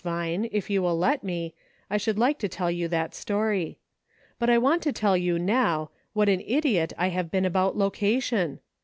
339 0.01 0.41
Vine, 0.49 0.49
if 0.51 0.67
you 0.67 0.81
will 0.81 0.97
let 0.97 1.23
me, 1.23 1.53
I 1.87 1.97
should 1.97 2.17
like 2.17 2.39
to 2.39 2.49
tell 2.49 2.71
you 2.71 2.87
that 2.87 3.13
story. 3.13 3.77
But 4.39 4.49
I 4.49 4.57
want 4.57 4.81
to 4.81 4.91
tell 4.91 5.15
you 5.15 5.37
now, 5.37 5.91
what 6.13 6.27
an 6.27 6.41
idiot 6.43 6.91
I 6.97 7.09
have 7.09 7.29
been 7.29 7.45
about 7.45 7.77
location. 7.77 8.61